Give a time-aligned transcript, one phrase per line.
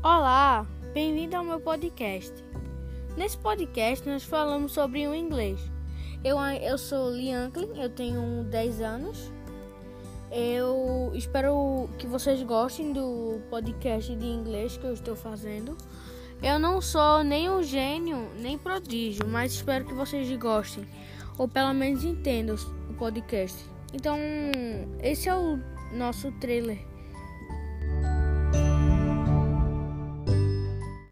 [0.00, 2.32] Olá, bem-vindo ao meu podcast.
[3.16, 5.58] Nesse podcast nós falamos sobre o inglês.
[6.22, 9.32] Eu, eu sou Lianklin, eu tenho 10 anos.
[10.30, 15.76] Eu espero que vocês gostem do podcast de inglês que eu estou fazendo.
[16.40, 20.86] Eu não sou nem um gênio, nem prodígio, mas espero que vocês gostem,
[21.36, 22.54] ou pelo menos entendam
[22.88, 23.68] o podcast.
[23.92, 24.16] Então,
[25.02, 25.58] esse é o
[25.92, 26.86] nosso trailer.